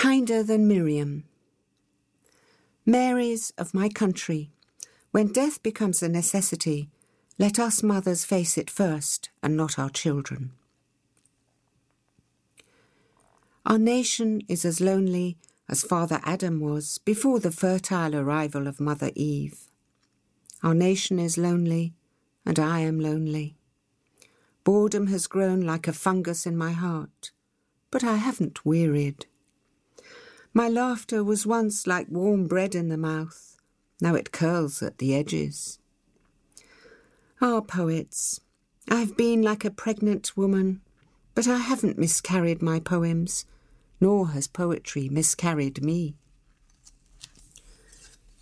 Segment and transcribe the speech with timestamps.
[0.00, 1.24] Kinder than Miriam.
[2.86, 4.50] Marys of my country,
[5.10, 6.88] when death becomes a necessity,
[7.38, 10.52] let us mothers face it first and not our children.
[13.66, 15.36] Our nation is as lonely
[15.68, 19.68] as Father Adam was before the fertile arrival of Mother Eve.
[20.62, 21.92] Our nation is lonely,
[22.46, 23.54] and I am lonely.
[24.64, 27.32] Boredom has grown like a fungus in my heart,
[27.90, 29.26] but I haven't wearied.
[30.52, 33.56] My laughter was once like warm bread in the mouth,
[34.00, 35.78] now it curls at the edges.
[37.40, 38.40] Ah, poets,
[38.88, 40.80] I've been like a pregnant woman,
[41.36, 43.46] but I haven't miscarried my poems,
[44.00, 46.16] nor has poetry miscarried me.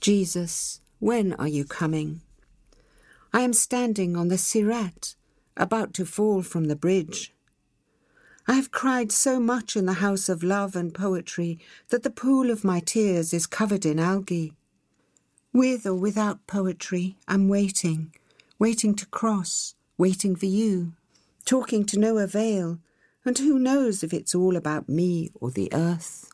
[0.00, 2.20] Jesus, when are you coming?
[3.32, 5.16] I am standing on the Sirat,
[5.56, 7.34] about to fall from the bridge.
[8.48, 12.48] I have cried so much in the house of love and poetry that the pool
[12.48, 14.52] of my tears is covered in algae.
[15.52, 18.14] With or without poetry, I'm waiting,
[18.56, 20.92] waiting to cross, waiting for you,
[21.44, 22.78] talking to no avail,
[23.24, 26.30] and who knows if it's all about me or the earth.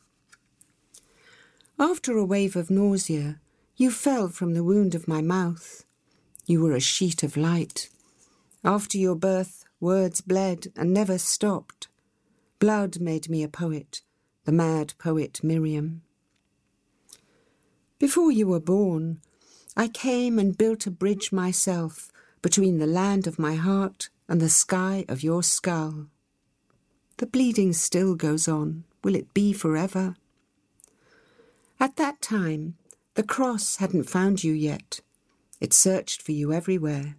[1.79, 3.41] After a wave of nausea,
[3.77, 5.87] you fell from the wound of my mouth.
[6.45, 7.89] You were a sheet of light.
[8.63, 11.89] After your birth, words bled and never stopped.
[12.63, 14.03] Blood made me a poet,
[14.45, 16.03] the mad poet Miriam.
[17.99, 19.21] Before you were born,
[19.77, 24.49] I came and built a bridge myself between the land of my heart and the
[24.49, 26.07] sky of your skull.
[27.17, 28.85] The bleeding still goes on.
[29.03, 30.15] Will it be forever?
[31.81, 32.77] At that time,
[33.15, 35.01] the cross hadn't found you yet.
[35.61, 37.17] It searched for you everywhere.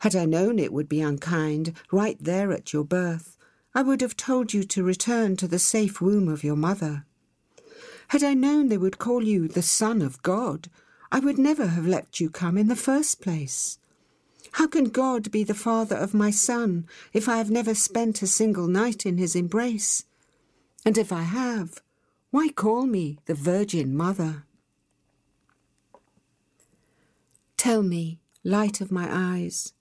[0.00, 3.36] Had I known it would be unkind, right there at your birth,
[3.74, 7.04] I would have told you to return to the safe womb of your mother.
[8.08, 10.68] Had I known they would call you the Son of God,
[11.10, 13.78] I would never have let you come in the first place.
[14.52, 18.26] How can God be the father of my son if I have never spent a
[18.28, 20.04] single night in his embrace?
[20.84, 21.82] And if I have,
[22.30, 24.44] why call me the Virgin Mother?
[27.56, 29.72] Tell me, light of my eyes,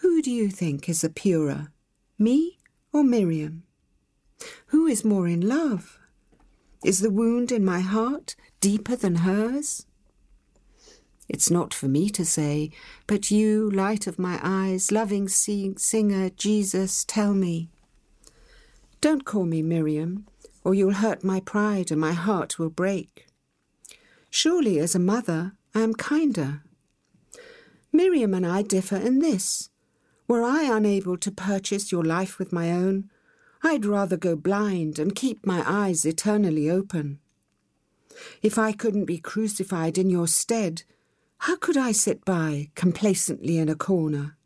[0.00, 1.68] who do you think is the purer,
[2.18, 2.58] me
[2.94, 3.64] or Miriam?
[4.66, 5.98] Who is more in love?
[6.84, 9.84] Is the wound in my heart deeper than hers?
[11.28, 12.70] It's not for me to say,
[13.06, 17.68] but you, light of my eyes, loving sing- singer, Jesus, tell me.
[19.00, 20.26] Don't call me Miriam,
[20.62, 23.26] or you'll hurt my pride and my heart will break.
[24.30, 26.62] Surely, as a mother, I am kinder,
[27.92, 29.70] Miriam and I differ in this.
[30.26, 33.10] Were I unable to purchase your life with my own,
[33.62, 37.18] I'd rather go blind and keep my eyes eternally open.
[38.42, 40.82] If I couldn't be crucified in your stead,
[41.38, 44.36] how could I sit by complacently in a corner?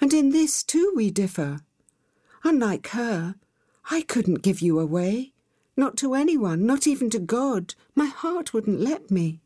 [0.00, 1.60] And in this too we differ.
[2.44, 3.34] Unlike her,
[3.90, 5.32] I couldn't give you away,
[5.76, 7.74] not to anyone, not even to God.
[7.94, 9.40] My heart wouldn't let me.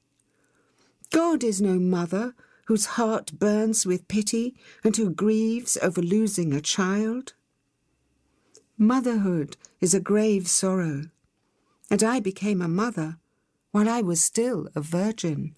[1.11, 2.35] God is no mother
[2.73, 7.35] whose heart burns with pity and who grieves over losing a child?
[8.79, 11.03] Motherhood is a grave sorrow,
[11.91, 13.19] and I became a mother
[13.73, 15.55] while I was still a virgin.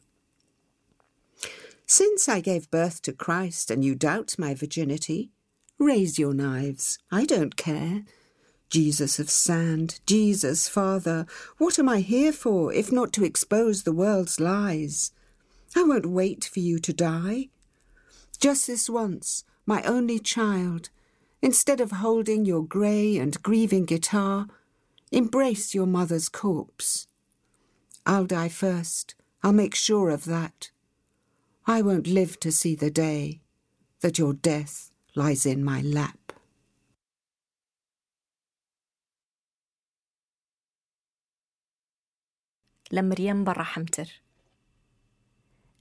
[1.87, 5.31] Since I gave birth to Christ and you doubt my virginity,
[5.79, 6.99] raise your knives.
[7.13, 8.03] I don't care.
[8.71, 11.27] Jesus of sand, Jesus, Father,
[11.59, 15.13] what am I here for if not to expose the world's lies?
[15.76, 17.50] I won't wait for you to die.
[18.40, 20.90] Just this once, my only child,
[21.42, 24.48] instead of holding your grey and grieving guitar,
[25.12, 27.08] embrace your mother's corpse.
[28.06, 30.72] I'll die first, I'll make sure of that.
[31.68, 33.42] I won't live to see the day
[34.02, 36.16] that your death lies in my lap.
[42.92, 44.22] لمريم برحمتر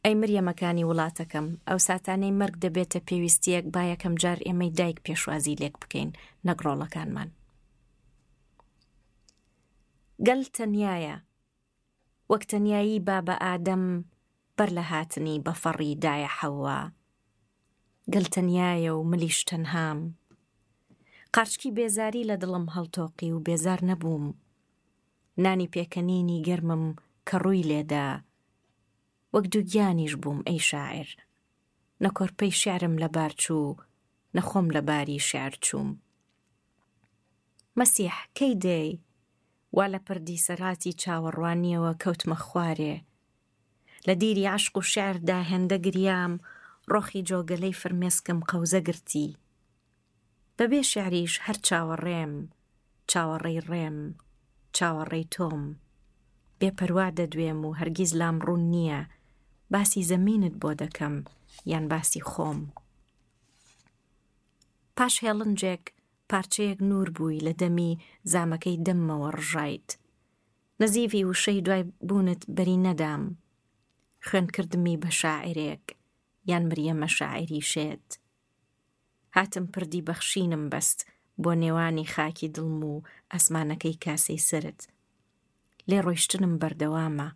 [0.03, 1.47] ئەی مریەمەکانی وڵاتەکەم.
[1.67, 6.09] ئەو ساتانەی مەرگ دەبێتە پێویستیەک با یەکەم جار ئێمەی دایک پێشوازی لێک بکەین
[6.47, 7.29] نەگڕۆڵەکانمان.
[10.27, 11.15] گەل تەنایە
[12.31, 13.83] وەک تەنایی با بە ئادەم
[14.57, 16.79] بەر لە هاتنی بە فەڕی دایە حەوە
[18.13, 19.99] گەل تەنایە و ملیش تەنهام.
[21.35, 24.25] قارچکی بێزاری لە دڵم هەڵتۆقی و بێزار نەبووم.
[25.43, 26.83] نانی پێکەنینی گەرمم
[27.27, 28.07] کە ڕووی لێدا.
[29.33, 31.09] وەک دووگیانیش بووم ئەی شاعر.
[32.03, 33.77] نەکۆرپەی شعرم لە بارچوو
[34.35, 35.89] نەخۆم لە باری شعر چووم.
[37.79, 38.91] مەسیح کەی دێی
[39.75, 42.95] وا لە پردی سەراتی چاوەڕوانیەوە کەوتمە خوارێ.
[44.07, 46.33] لە دیری عشق و شعردا هێندە گریام
[46.91, 49.29] ڕۆخی جۆگەلەی فرمێسکم قەوزە گرتی.
[50.57, 52.33] بەبێ شعریش هەر چاوەڕێم
[53.11, 53.97] چاوەڕێی ڕێم
[54.75, 55.63] چاوەڕێی تۆم.
[56.59, 59.01] بێپەروا دەدوێم و هەرگیز لام ڕوون نییە.
[59.73, 61.15] باسی زەمینت بۆ دەکەم
[61.71, 62.59] یان باسی خۆم.
[64.97, 65.83] پاش هێڵنجێک
[66.29, 67.93] پارچەیەک نور بووی لە دەمی
[68.31, 69.89] زامەکەی دەممەوە ڕژایت.
[70.81, 73.23] نەزیوی وشەی دوای بوونت بەری نەدام.
[74.27, 75.85] خوێنکردمی بە شاعرێک
[76.49, 78.07] یان مریەمە شاعری شێت.
[79.35, 80.99] هاتم پردی بەخشینم بەست
[81.43, 82.93] بۆ نێوانی خاکی دڵم و
[83.33, 84.81] ئەسمانەکەی کاسەی سرت.
[85.89, 87.29] لێ ڕۆیشتنم بەردەوامە.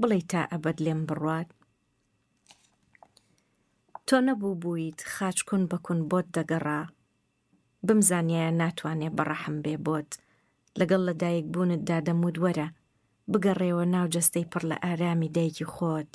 [0.00, 1.48] بڵێ تا ئەبد لێم بڕوات
[4.08, 6.80] تۆ نەبوو بوویت خاچکون بکون بۆت دەگەڕا.
[7.86, 10.10] بمزانایە ناتوانێ بەڕەحم بێ بۆت.
[10.78, 12.68] لەگەڵ لەدایک بوونت دادەمود وەرە.
[13.32, 16.12] بگەڕێەوە ناو جەستەی پڕ لە ئارامی دایکی خۆت.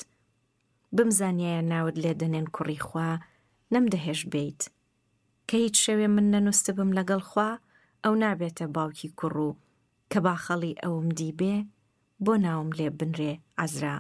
[0.95, 3.09] بمزانایە ناوت لێ دەنێن کوڕی خوا
[3.73, 4.61] نەمدەهێش بیت
[5.47, 7.49] کە هیچ شەوێ من نەنووسە بم لەگەڵ خوا
[8.03, 9.57] ئەو نابێتە باوکی کوڕ و.
[10.11, 11.55] کە باخەڵی ئەوم دیبێ
[12.23, 13.95] بۆ ناوم لێ بنرێ ئازرا.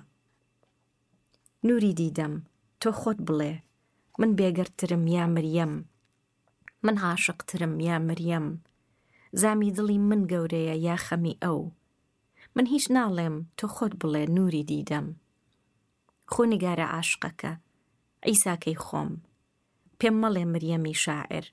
[1.67, 2.33] نوری دیدەم
[2.81, 3.53] تۆ خۆت بڵێ.
[4.19, 5.73] من بێگەرترم یا مریەم
[6.85, 8.47] من عاشقترم یا مریەم
[9.41, 11.59] زامی دڵی من گەورەیە یا خەمی ئەو؟
[12.55, 15.07] من هیچ ناڵێم تۆ خۆت بڵێ نوری دیدەم.
[16.33, 17.53] خۆنیگارە عاشقەکە
[18.25, 19.11] ئەیساکەی خۆم.
[19.99, 21.45] پێم مەڵێ مریەمی شاعر.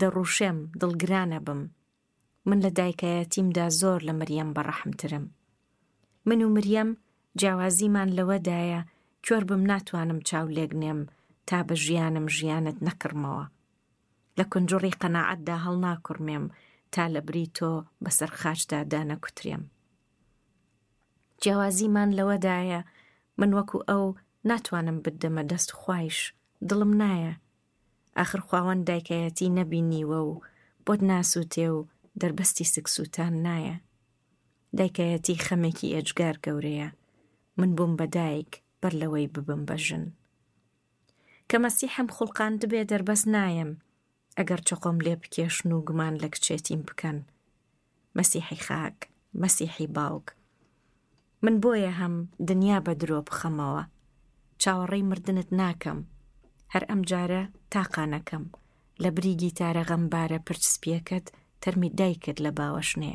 [0.00, 1.62] دەڕوشێم دڵگرانە بم.
[2.48, 5.24] من لە دایکایەتیمدا زۆر لە مریەم بەڕەحمترم.
[6.28, 6.90] من و مریەم
[7.38, 8.80] جیاوازیمان لەوەدایە
[9.24, 11.00] کوێر بم ناتوانم چاو لێگنێم
[11.48, 13.44] تا بە ژیانم ژیانت نەکڕمەوە
[14.38, 16.44] لە کنجڕی قەنەعەتدا هەڵ ناکڕمێم
[16.92, 17.72] تا لە بری تۆ
[18.04, 19.62] بەسەر خاچدا دانەکوترێم.
[21.40, 22.80] جیاوازیمان لەوەدایە
[23.38, 24.04] من وەکو ئەو
[24.48, 26.18] ناتوانم بدەمە دەست خوایش
[26.68, 27.34] دڵم نایە.
[28.18, 30.32] ئاخر خواوەن دایکایەتی نەبینیوە و
[30.86, 31.78] بۆت ناسووتێ و
[32.20, 33.76] دەربەستی سکسووتان نایە.
[34.78, 36.88] دایکایەتی خەمێکی ئەجگار گەورەیە.
[37.58, 40.04] من بووم بەدایک بەر لەوەی ببم بەژن
[41.50, 43.70] کە مەسیحم خوڵقان دەبێ دەربەس نایم
[44.38, 47.18] ئەگەر چقۆم لێ بکێشن و گومان لە کچێتیم بکەن.
[48.16, 48.98] مەسیحی خاک
[49.42, 50.26] مەسیحی باوک.
[51.44, 52.14] من بۆیە هەم
[52.48, 53.82] دنیا بە درۆ بخەمەوە.
[54.62, 55.98] چاوەڕێی مردنت ناکەم.
[56.72, 58.44] هەر ئەم جارە تاقانەکەم
[59.02, 61.26] لە بریگی تارە غەمبارە پرچسپیەکەت
[61.62, 63.14] تەرمی دایکت لە باوەشنێ.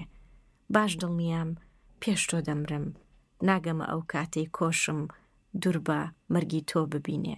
[0.73, 1.49] باش دڵنیام
[2.01, 2.85] پێش تۆ دەمرم.
[3.47, 4.99] ناگەمە ئەو کاتەی کۆشم
[5.61, 5.99] دوور بە
[6.33, 7.37] مەرگی تۆ ببینێ.